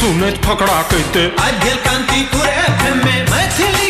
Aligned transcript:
सुने 0.00 0.30
फकड़ा 0.46 0.80
कहते। 0.90 1.24
अध्यल 1.46 1.76
कांतिपुर 1.86 2.46
एफएम 2.48 2.96
में 3.04 3.20
मैथिली 3.30 3.87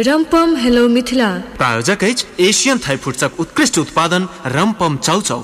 रम्पम 0.00 0.54
हेलो 0.56 0.86
मिथिला। 0.88 1.26
प्रायोजक 1.56 2.02
अछि 2.04 2.24
एशियन 2.44 2.78
थाई 2.86 2.96
फुड्सक 2.96 3.38
उत्कृष्ट 3.40 3.78
उत्पादन 3.78 4.26
रमपम 4.46 4.96
चाउचाउ 4.96 5.42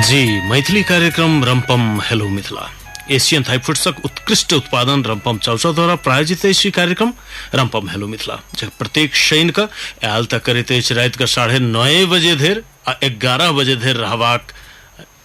जी 0.00 0.20
मैथिली 0.50 0.82
कार्यक्रम 0.82 1.42
रम्पम 1.44 2.00
हेलो 2.04 2.28
मिथिला। 2.28 2.68
एशियन 3.10 3.44
थाई 3.48 3.58
फूड्सक 3.58 4.04
उत्कृष्ट 4.04 4.52
उत्पादन 4.52 5.02
रम्पम 5.04 5.38
चौचा 5.38 5.72
द्वारा 5.72 5.94
प्रायोजित 6.06 6.46
अछि 6.46 6.70
कार्यक्रम 6.70 7.12
रम्पम 7.54 7.88
हेलो 7.88 8.06
मिथिला। 8.06 8.38
जे 8.58 8.68
प्रत्येक 8.78 9.14
शनि 9.16 9.52
के 9.58 9.66
आयल 10.06 10.26
तक 10.30 10.44
करैत 10.44 10.72
अछि 10.72 10.94
राति 10.94 11.18
के 11.18 11.26
साढ़े 11.26 11.58
नए 11.58 12.04
बजे 12.14 12.36
धरि 12.36 12.62
आ 12.88 12.94
एगारह 13.02 13.52
बजे 13.52 13.76
धरि 13.76 13.98
रहबाक 14.00 14.52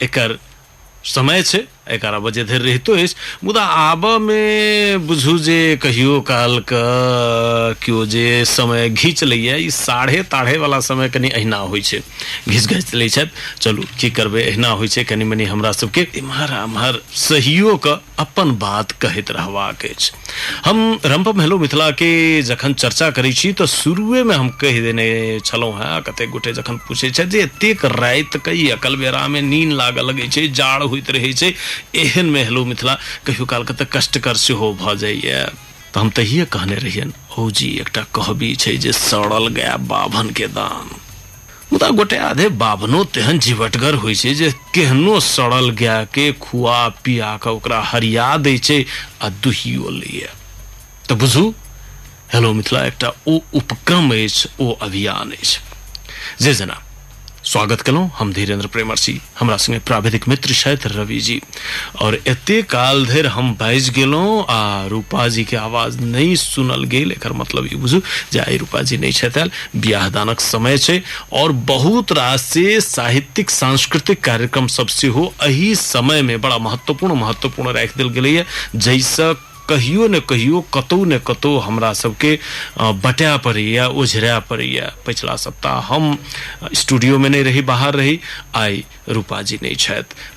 एकर 0.04 0.38
समय 1.06 1.44
छै 1.44 1.60
एगारह 1.92 2.20
बजे 2.20 2.44
धरि 2.44 2.58
रहितो 2.58 2.94
अछि। 2.94 3.16
मुदा 3.44 3.64
आबऽमे 3.64 4.98
बुझू 5.08 5.38
जे 5.40 5.60
कहियो 5.82 6.20
काल 6.22 6.60
कऽ 6.72 7.74
केओ 7.84 8.06
जे 8.06 8.46
समय 8.46 8.90
घीच 8.90 9.24
लैए 9.24 9.70
साढ़े 9.70 10.22
ताढ़े 10.32 10.58
वाला 10.58 10.80
समय 10.80 11.10
कनि 11.10 11.30
अहिना 11.30 11.60
छै। 11.84 12.02
घीच 12.50 12.68
घीच 12.68 12.94
लै 12.96 13.10
चलू, 13.10 13.84
की 14.00 14.10
करबै, 14.10 14.44
अहिना 14.44 14.76
छै। 14.88 15.04
कनि 15.04 15.26
मनि 15.26 15.46
हमरा 15.46 15.72
सबके 15.72 16.08
इम्हर 16.18 16.52
आम्हर 16.54 17.02
सहियो 17.14 17.76
कऽ 17.78 17.98
अपन 18.20 18.52
बात 18.60 18.92
कहैत 19.02 19.32
रहबाक 19.32 19.86
हम 20.66 21.00
रम्पम 21.06 21.42
हेलो 21.42 21.58
मिथिला 21.60 21.90
के 21.92 22.42
जखन 22.42 22.74
चर्चा 22.74 23.10
करै 23.12 23.32
छी, 23.32 23.52
तऽ 23.54 23.66
शुरुएमे 23.66 24.36
हम 24.36 24.50
कहि 24.62 24.82
देने 24.82 25.08
छलहुँ 25.46 25.74
हेँ 25.80 26.02
कतेक 26.02 26.30
गोटे 26.30 26.54
जखन 26.54 26.78
पूछै 26.88 27.10
छथि 27.10 27.30
जे 27.30 27.42
एतेक 27.44 27.86
राति 27.86 28.40
के 28.40 28.52
ई 28.52 28.68
अकल 28.70 28.96
बेरामे 28.96 29.42
नींद 29.42 29.74
लागऽ 29.74 30.02
लगै 30.02 30.28
छै, 30.28 30.48
जाड़ 30.50 30.84
होइत 30.84 31.10
रहै 31.12 31.34
छै 31.34 31.54
एहन 31.96 32.26
में 32.26 32.44
हेलो 32.44 32.66
मिथिला 32.66 32.98
कहियो 33.26 33.46
काल 33.46 33.64
के 33.64 33.74
तऽ 33.74 33.88
कष्टकर 33.94 34.36
सेहो 34.38 34.74
भऽ 34.82 34.96
जाइए। 34.96 35.46
तऽ 35.94 36.00
हम 36.00 36.10
तहिए 36.10 36.46
कहने 36.46 36.76
रहियन 36.76 37.14
ओ 37.40 37.50
जी 37.52 37.70
एकटा 37.82 38.02
कहबी 38.16 38.56
छै 38.56 38.78
जे 38.78 38.92
सड़ल 38.92 39.48
गया 39.48 39.76
बाभन 39.88 40.30
के 40.30 40.48
दान। 40.48 40.90
मुदा 41.74 41.90
गोटे 41.90 42.18
आधे 42.18 42.48
बाभनो 42.62 43.04
तेहन 43.16 43.40
जीवटगर 43.40 43.96
होइ 44.04 44.16
छै 44.16 44.34
जे 44.34 44.52
केहनो 44.74 45.20
सड़ल 45.20 45.70
गाय 45.82 46.06
के 46.14 46.32
खुआ 46.42 46.78
पिया 47.04 47.36
कऽ 47.44 47.52
ओकरा 47.52 47.80
हरिया 47.92 48.28
दै 48.38 48.58
छै 48.58 48.80
आ 49.22 49.30
दुहियो 49.44 49.90
लैए। 49.90 50.30
तऽ 51.10 51.16
बुझू, 51.16 51.44
हेलो 52.34 52.54
मिथिला, 52.54 52.86
एकटा 52.86 53.10
ओ 53.28 53.40
उपक्रम 53.54 54.12
अछि, 54.14 54.50
ओ 54.60 54.72
अभियान 54.82 55.32
अछि। 55.32 55.60
जे 56.42 56.54
जेना 56.54 56.82
स्वागत 57.46 57.82
केलहुँ 57.82 58.10
हम 58.18 58.32
धीरेन्द्र 58.34 58.68
प्रेमरसी 58.74 59.14
हमरा 59.40 59.56
संगे 59.58 59.80
प्राविधिक 59.86 60.28
मित्र 60.28 60.54
छथि 60.54 60.90
रवि 60.90 61.20
जी। 61.22 61.40
और 62.02 62.16
एते 62.28 62.62
काल 62.64 63.06
धरि 63.06 63.28
हम 63.28 63.54
बाजि 63.60 63.92
गेलहुँ 63.96 64.46
आ 64.50 64.86
रूपा 64.88 65.28
जी 65.28 65.44
के 65.46 65.58
आवाज़ 65.58 66.00
नहि 66.02 66.36
सुनल 66.36 66.84
गेल, 66.90 67.12
एकर 67.12 67.34
मतलब 67.34 67.68
ई 67.74 67.76
बुझू 67.76 68.02
जे 68.32 68.40
आइ 68.40 68.58
रूपा 68.58 68.82
जी 68.82 68.98
नहि 68.98 69.12
छथि 69.12 69.40
आयल 69.40 69.52
बियाह 69.78 70.10
दानक 70.10 70.40
समय 70.42 70.78
छै, 70.78 71.02
और 71.34 71.52
बहुत 71.52 72.12
रास 72.12 72.42
से 72.44 72.80
साहित्यिक, 72.82 73.50
सांस्कृतिक 73.52 74.24
कार्यक्रम 74.24 74.68
सब 74.68 74.88
सेहो 74.90 75.34
एही 75.44 75.74
समय 75.78 76.22
में 76.22 76.40
बड़ा 76.42 76.58
महत्वपूर्ण 76.58 77.16
महत्वपूर्ण 77.22 77.74
राखि 77.74 77.98
देल 77.98 78.10
गेलैए 78.10 78.46
जाहिसँ 78.76 79.34
कहियो 79.70 80.08
ने 80.08 80.20
कहियो, 80.20 80.62
कतौ 80.74 81.04
ने 81.06 81.20
कतौ 81.28 81.58
हमरा 81.60 81.92
सबके 81.94 82.38
बटाए 82.78 83.38
पड़ैया, 83.46 83.88
ओझरा 83.90 84.40
पड़ैया। 84.50 84.92
पिछला 85.06 85.36
सप्ताह 85.36 85.94
हम 85.94 86.18
स्टूडियो 86.74 87.18
में 87.20 87.30
नहीं 87.30 87.44
रही, 87.44 87.62
बाहर 87.62 87.94
रही, 87.94 88.20
आइ 88.56 88.84
रूपा 89.10 89.42
जी 89.42 89.60
नहीं 89.64 89.76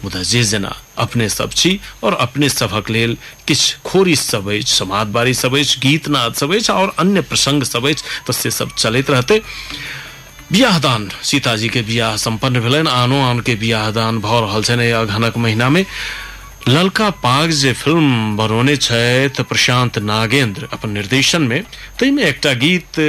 मुदा 0.05 0.23
जे 0.23 0.43
जेना 0.45 0.75
अपने 0.99 1.29
सब 1.29 1.53
छी 1.53 1.79
और 2.05 2.15
अपने 2.15 2.49
सभक 2.49 2.91
लेल 2.91 3.17
किछु 3.47 3.79
खोरी 3.85 4.17
सब 4.17 4.49
अछि, 4.49 4.73
समाद 4.75 5.07
बारी 5.09 5.35
सब 5.35 5.57
अछि, 5.59 5.79
गीत 5.81 6.09
नाद 6.09 6.35
सब 6.35 6.55
अछि 6.55 6.73
और 6.73 6.95
अन्य 6.99 7.21
प्रसंग 7.23 7.63
सब 7.65 7.87
अछि, 7.87 8.03
तऽ 8.27 8.33
से 8.33 8.51
सब 8.51 8.75
चलैत 8.75 9.11
दान 10.79 11.11
सीताजी 11.23 11.69
के 11.69 11.83
बियाह 11.83 12.17
संपन्न 12.17 12.61
भेलनि 12.61 12.91
आनो 12.91 13.21
आन 13.23 13.41
के 13.41 13.55
बियाह 13.55 13.91
दान 13.91 14.21
रहल 14.43 14.63
छनि 14.65 14.85
एहि 14.85 14.93
महीना 15.37 15.69
में 15.69 15.85
ललका 16.67 17.09
पाग 17.23 17.51
जे 17.51 17.73
फ़िल्म 17.73 18.37
बनौने 18.37 18.77
छथि 18.77 19.43
प्रशांत 19.49 19.99
नागेंद्र 19.99 20.69
अपन 20.73 20.91
निर्देशन 20.91 21.43
में 21.51 21.63
ताहिमे 21.99 22.23
एकटा 22.29 22.53
गीत 22.63 23.01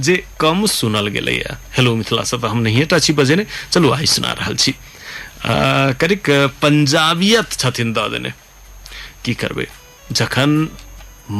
जे 0.00 0.16
कम 0.40 0.66
सुनल 0.66 1.08
गेलैया 1.14 1.58
हेलो 1.76 1.94
मिथिला 1.96 2.22
से 2.30 2.36
हम 2.46 2.58
नहीं 2.66 2.84
टा 2.90 2.98
छी 2.98 3.12
बजेने 3.12 3.46
चलू 3.72 3.92
आइ 3.92 4.06
सुना 4.06 4.32
रहल 4.32 4.56
छी। 4.56 4.72
आ, 4.72 5.92
कनिक 6.00 6.30
पंजाबियत 6.62 7.52
छथिन 7.62 7.92
दऽ 7.92 8.08
देने। 8.10 8.32
की 9.24 9.34
करबै? 9.34 9.66
जखन 10.12 10.50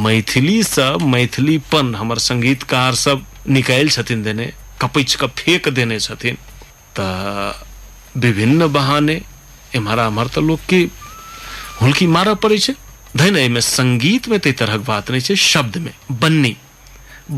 मैथिलीसँ 0.05 0.87
मैथिलीपन 1.03 1.95
हमर 1.95 2.17
संगीतकार 2.19 2.95
सब 2.95 3.25
निकालि 3.49 3.89
छथिन 3.89 4.23
देने 4.23 4.45
कपैच 4.81 5.15
कऽ 5.15 5.27
फेक 5.39 5.67
देने 5.75 5.99
छथिन 5.99 6.37
तऽ 6.95 8.19
विभिन्न 8.19 8.67
बहाने 8.71 9.13
इम्हरा 9.13 9.75
एम्हर 9.75 9.99
आम्हर 9.99 10.27
तऽ 10.35 10.41
लोकके 10.47 10.81
हुल्की 11.81 12.07
मारऽ 12.07 12.33
पड़ै 12.35 12.57
छै। 12.57 12.73
संगीत 13.61 14.27
में 14.27 14.39
ताहि 14.39 14.53
तरहक 14.53 14.81
बात 14.87 15.11
नहि 15.11 15.35
शब्द 15.35 15.77
में, 15.77 15.93
बन्नी। 16.11 16.55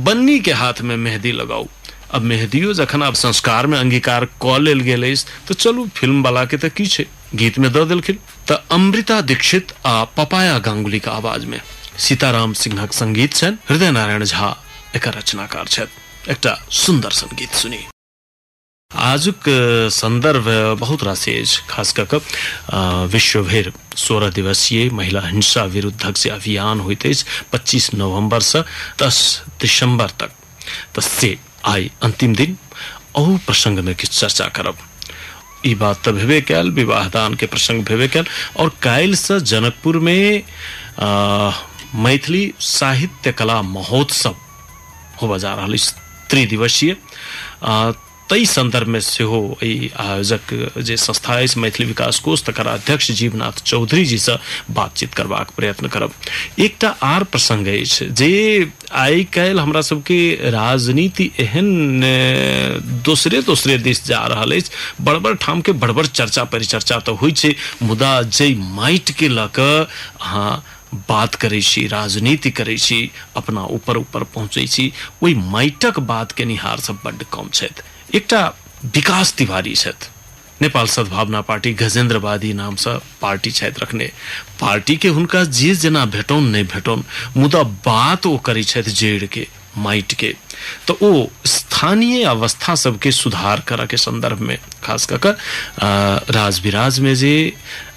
बन्नी 0.05 0.39
के 0.39 0.53
हाथ 0.53 0.81
में 0.81 0.95
मेहंदी 0.97 1.31
लगाऊ। 1.31 1.67
अब 2.13 2.21
मेहदियो 2.21 2.73
जखन 2.73 3.03
आब 3.03 3.13
संस्कार 3.13 3.67
में 3.67 3.77
अंगीकार 3.79 4.25
कऽ 4.41 4.57
लेल 4.59 4.79
गेल 4.81 5.03
अछि 5.11 5.25
तऽ 5.47 5.53
चलू 5.53 5.87
फ़िल्म 5.95 6.23
वाला 6.23 6.45
के 6.45 6.57
तऽ 6.57 6.69
की 6.69 6.85
छै। 6.85 7.05
गीत 7.35 7.59
में 7.59 7.71
दऽ 7.73 7.85
देलखिन। 7.85 8.17
तऽ 8.47 8.57
अमृता 8.71 9.19
दीक्षित 9.21 9.73
आ 9.85 10.03
पपाया 10.17 10.57
गांगुली 10.59 10.99
के 10.99 11.09
आवाज़ 11.11 11.45
में। 11.45 11.61
सीताराम 11.99 12.53
सिंहक 12.53 12.93
संगीत 12.93 13.33
छनि 13.33 13.57
हृदय 13.69 13.91
नारायण 13.91 14.23
झा 14.23 14.49
एकर 14.95 15.13
रचनाकार 15.13 15.67
छथि 15.67 16.31
एकटा 16.31 16.53
सुन्दर 16.79 17.11
संगीत 17.21 17.53
सुनी। 17.53 17.85
आजुक 18.91 19.43
संदर्भ 19.93 20.45
बहुत 20.79 21.03
राशि 21.03 21.33
खास 21.69 21.91
कऽ 21.93 22.05
कऽ 22.11 22.19
अ, 22.73 23.05
विश्व 23.13 23.43
भरि 23.43 23.71
सोलह 23.97 24.29
दिवसीय 24.33 24.89
महिला 24.97 25.21
हिंसा 25.25 25.63
विरुद्धक 25.75 26.17
जे 26.17 26.29
अभियान 26.29 26.79
अछि 26.89 27.13
पच्चीस 27.53 27.89
नवंबर 27.95 28.39
से 28.41 28.61
दस 29.01 29.19
दिसंबर 29.61 30.09
तक। 30.19 30.31
तऽ 30.95 31.01
से 31.01 31.37
आइ 31.69 31.89
अंतिम 32.03 32.35
दिन 32.35 32.57
अहू 33.17 33.37
प्रसंग 33.45 33.79
में 33.85 33.93
किछु 33.95 34.19
चर्चा 34.19 34.47
करब। 34.57 34.77
ई 35.65 35.75
बात 35.75 36.01
तऽ 36.05 36.11
भेबे 36.11 36.41
कयल 36.49 36.71
विवाह 36.81 37.07
दान 37.13 37.33
के 37.37 37.45
प्रसंग 37.45 37.83
भेबे 37.85 38.07
कयल 38.07 38.25
और 38.57 38.69
काल्हि 38.83 39.15
से 39.15 39.39
जनकपुर 39.53 39.99
में 40.09 40.43
मैथिली 42.03 42.43
साहित्य 42.73 43.31
कला 43.37 43.61
महोत्सव 43.61 44.35
होबऽ 45.21 45.37
जा 45.45 45.53
अछि 45.53 45.91
त्रिदिवसीय। 46.29 46.95
ताहि 48.29 48.45
संदर्भ 48.45 48.87
में 48.87 48.99
सेहो 49.01 49.57
ई 49.63 49.89
आयोजक 49.99 50.53
जे 50.77 50.97
संस्था 50.97 51.33
अछि 51.35 51.59
मैथिली 51.59 51.87
विकास 51.87 52.19
कोष, 52.19 52.43
तकर 52.45 52.67
अध्यक्ष 52.67 53.11
जीवनाथ 53.11 53.61
चौधरी 53.65 54.05
जी 54.05 54.17
से 54.17 54.35
बातचीत 54.69 55.13
करबाक 55.13 55.51
प्रयत्न 55.55 55.87
करब। 55.87 56.13
एकटा 56.59 56.89
आर 57.03 57.23
प्रसंग 57.25 57.67
अछि 57.67 58.05
जे 58.13 58.71
आइ 58.93 59.23
काल्हि 59.33 59.59
हमरा 59.59 59.81
सबके 59.81 60.49
राजनीति 60.51 61.29
एहन 61.39 62.01
दोसरे 63.05 63.41
दोसरे 63.41 63.77
दिस 63.77 64.05
जा 64.05 64.25
रहल 64.27 64.55
अछि। 64.55 65.03
बड़ 65.03 65.17
बड़ 65.17 65.35
ठाम 65.35 65.61
के 65.61 65.71
बड़ 65.73 65.91
बड़ 65.91 66.05
चर्चा 66.05 66.43
परिचर्चा 66.45 66.99
तऽ 66.99 67.17
होइ 67.21 67.31
छै, 67.31 67.55
मुदा 67.83 68.21
जै 68.23 68.53
माटि 68.55 69.13
के 69.13 69.29
कऽ 69.29 69.85
अहाँ 70.21 70.63
बात 71.09 71.35
करै 71.35 71.61
छी, 71.61 71.87
राजनीति 71.87 72.51
करै 72.51 72.77
छी, 72.77 73.11
अपना 73.37 73.63
ऊपर 73.71 73.97
ऊपर 73.97 74.23
पहुँचै 74.35 74.65
छी 74.67 74.91
ओहि 75.23 75.33
माटिक 75.33 75.99
बात 76.05 76.31
के 76.31 76.45
निहार 76.45 76.79
सब 76.79 76.99
बड्ड 77.05 77.23
कम 77.33 77.49
छथि। 77.53 77.97
एकटा 78.15 78.41
विकास 78.85 79.33
तिवारी 79.33 79.75
छथि 79.75 80.07
नेपाल 80.61 80.87
सद्भावना 80.87 81.41
पार्टी 81.41 81.73
गजेन्द्रवादी 81.73 82.53
नामसँ 82.53 82.97
पार्टी 83.21 83.51
छथि 83.51 83.81
रखने। 83.81 84.11
पार्टी 84.59 84.95
के 84.97 85.07
हुनका 85.07 85.43
जे 85.43 85.75
जेना 85.75 86.05
भेटौन, 86.05 86.43
नहीं 86.43 86.63
भेटौन, 86.63 87.03
मुदा 87.37 87.63
बात 87.85 88.25
ओ 88.25 88.37
करै 88.37 88.63
छथि 88.63 88.91
जड़ि 88.91 89.27
के 89.27 89.47
माटि 89.77 90.15
के। 90.15 90.35
तो 90.87 90.97
वो 91.01 91.29
स्थानीय 91.45 92.23
अवस्था 92.25 92.75
सबके 92.75 93.11
सुधार 93.11 93.59
करे 93.67 93.87
के 93.87 93.97
संदर्भ 93.97 94.39
में 94.39 94.57
खास 94.83 95.05
कर 95.05 95.17
कर 95.17 95.35
राज 96.31 96.99
में 96.99 97.13
जे 97.15 97.31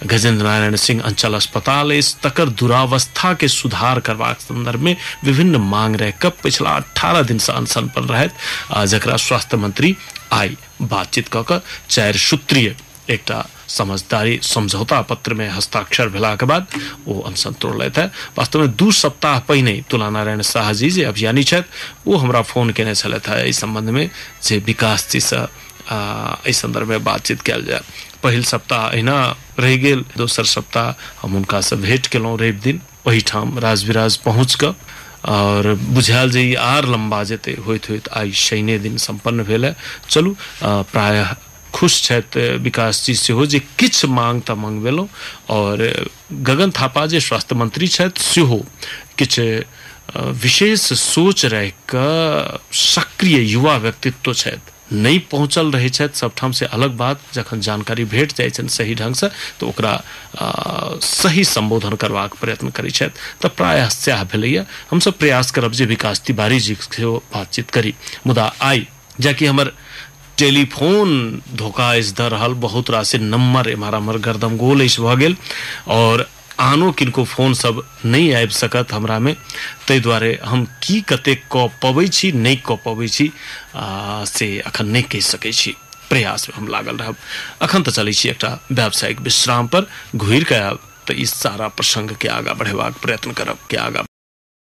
गजेंद्र 0.05 0.44
नारायण 0.44 0.76
सिंह 0.76 1.03
अंचल 1.03 1.35
अस्पताल 1.35 1.93
इस 1.93 2.14
तकर 2.23 2.49
दुरावस्था 2.61 3.32
के 3.35 3.49
सुधार 3.49 4.00
करबाक 4.00 4.41
संदर्भ 4.41 4.81
में 4.81 4.97
विभिन्न 5.25 5.56
मांग 5.56 5.97
रहे। 5.97 6.12
कब 6.23 6.37
पिछला 6.43 6.70
अठारह 6.70 7.23
दिन 7.23 7.38
से 7.38 7.53
अनशन 7.53 7.88
पर 7.97 8.03
रहत 8.03 8.35
आ, 8.73 8.85
जकरा 8.85 9.17
स्वास्थ्य 9.17 9.56
मंत्री 9.56 9.97
आई 10.32 10.56
बातचीत 10.82 11.29
कऽ 11.37 11.58
चारि 11.91 12.19
सूत्रीय 12.19 12.75
एकटा 13.10 13.44
समझदारी 13.69 14.38
समझौता 14.43 15.00
पत्र 15.10 15.34
में 15.34 15.49
हस्ताक्षर 15.50 16.08
भेला 16.08 16.34
के 16.37 16.46
बाद 16.46 16.66
ओ 17.08 17.20
अनशन 17.20 17.52
तोड़लथि 17.60 18.00
है। 18.00 18.06
वास्तव 18.38 18.60
में 18.60 18.76
दू 18.76 18.90
सप्ताह 18.93 19.38
पहिने 19.49 19.75
तुला 19.90 20.10
नारायण 20.10 20.43
शाह 20.43 20.72
जी 20.72 20.90
जे 20.90 21.04
अभियानी 21.04 21.44
छथि 21.44 22.10
ओ 22.10 22.16
हमरा 22.16 22.43
फ़ोन 22.43 22.70
केने 22.70 22.94
छलथि 22.94 23.31
है। 23.31 23.43
एहि 23.43 23.52
संबंध 23.52 23.90
में 23.90 24.08
जे 24.43 24.58
विकास 24.66 25.10
जी 25.12 25.20
से 25.20 25.37
आ, 25.37 25.99
एहि 26.46 26.52
संदर्भ 26.52 26.88
में 26.88 27.04
बातचीत 27.04 27.40
कयल 27.43 27.64
जाय। 27.66 27.81
पहिल 28.22 28.43
सप्ताह 28.44 28.87
अहिना 28.87 29.19
रहि 29.58 29.78
गेल 29.78 30.05
दोसर 30.16 30.44
सप्ताह 30.46 30.94
हम 31.22 31.32
हुनका 31.32 31.60
से 31.60 31.76
भेंट 31.76 32.06
केलहुँ 32.06 32.38
रवि 32.38 32.52
दिन। 32.62 32.81
ओहिठाम 33.06 33.58
राजविराज 33.58 34.16
पहुँच 34.25 34.55
कऽ 34.62 34.72
और 35.28 35.75
बुझायल 35.75 36.31
जे 36.31 36.55
आर 36.55 36.87
लंबा 36.88 37.22
जेतै 37.25 37.56
होइत 37.66 38.08
आइ 38.16 38.32
शनिए 38.32 38.78
दिन 38.78 38.96
सम्पन्न 38.98 39.43
भेल। 39.44 39.64
है 39.64 39.76
चलू 40.10 40.37
प्रायः 40.62 41.34
खुश 41.74 42.02
छथि 42.02 42.48
विकास 42.62 43.04
जी 43.06 43.14
सेहो 43.14 43.46
जे 43.46 43.58
किछु 43.78 44.08
मांग 44.08 44.40
तऽ 44.42 44.54
मंगबेलहुँ 44.54 45.08
और 45.50 45.86
गगन 46.32 46.70
थापा 46.70 47.06
जे 47.06 47.20
स्वास्थ्य 47.20 47.54
मंत्री 47.54 47.86
सेहो 47.86 48.64
किछु 49.19 49.42
अ, 49.42 50.20
विशेष 50.42 50.80
सोच 50.92 51.44
रहि 51.46 51.70
कऽ 51.94 52.58
सक्रिय 52.76 53.40
युवा 53.52 53.76
व्यक्तित्व 53.76 54.32
नहि 54.92 55.19
पहुँचल 55.32 55.70
रहै 55.72 55.88
छथि 55.88 56.19
सबठाम 56.19 56.52
से 56.52 56.66
अलग 56.66 56.96
बात। 56.96 57.20
जखन 57.34 57.60
जानकारी 57.60 58.04
भेट 58.04 58.32
जाइ 58.36 58.50
सही 58.69 58.94
ढंग 58.94 59.14
से 59.14 59.28
ओकरा 59.66 59.92
सही 61.02 61.44
संबोधन 61.44 61.94
करबाक 62.02 62.34
प्रयत्न 62.40 62.70
करै 62.76 62.90
छथि। 62.90 63.40
तऽ 63.42 63.48
प्रायः 63.56 63.88
सएह 63.88 64.24
भेलैया 64.32 64.64
हमसब 64.90 65.12
प्रयास 65.19 65.50
करब 65.50 65.72
जे 65.72 65.84
विकास 65.86 66.20
तिवारी 66.26 66.60
जी 66.60 66.76
सेहो 66.82 67.16
बातचीत 67.34 67.70
करी। 67.70 67.94
मुदा 68.26 68.52
आइ 68.62 68.86
जाकि 69.20 69.46
हमर 69.46 69.72
टेलीफोन 70.38 71.40
धोखा 71.56 71.94
इस 71.94 72.12
दऽ 72.17 72.29
रहल 72.29 72.55
बहुत 72.58 72.90
रास 72.90 73.14
नंबर 73.14 73.69
एम्हर 73.70 73.94
हमर 73.94 74.19
गर्दम 74.19 74.56
गोल 74.56 74.84
अछि 74.84 75.02
भऽ 75.02 75.34
और 75.88 76.29
आनो 76.61 76.90
किनको 76.93 77.25
फ़ोन 77.25 77.55
सब 77.55 77.82
नहि 78.05 78.32
आबि 78.32 78.52
सकत 78.52 78.93
हमरा 78.93 79.19
में। 79.19 79.34
ताहि 79.88 80.00
दुआरे 80.00 80.38
हम 80.44 80.64
की 80.82 81.00
कतेक 81.00 81.44
कऽ 81.52 81.69
पबै 81.82 82.06
छी 82.08 82.32
नहि 82.32 82.56
कऽ 82.56 82.76
पबै 82.84 83.08
छी 83.08 83.31
आ, 83.76 84.25
से 84.25 84.58
अखन 84.67 84.87
नहि 84.87 85.02
कह 85.02 85.20
सकै 85.20 85.52
छी। 85.52 85.75
प्रयास 86.11 86.49
में 86.49 86.56
हम 86.56 86.69
लागल 86.69 86.96
रहब। 86.96 87.17
अखन 87.62 87.82
तऽ 87.82 87.90
चलै 87.90 88.12
छी 88.12 88.29
एकटा 88.29 88.52
व्यावसायिक 88.73 89.20
विश्राम 89.20 89.67
पर। 89.67 89.87
घुरि 90.17 90.44
कऽ 90.44 90.61
आयब 90.61 90.79
ई 91.12 91.26
सारा 91.26 91.69
प्रसंग 91.69 92.11
के 92.20 92.29
आगाँ 92.29 92.56
बढ़ेबाक 92.56 93.02
प्रयत्न 93.02 93.32
करब 93.32 93.58
के 93.70 93.76
आगाँ 93.76 94.05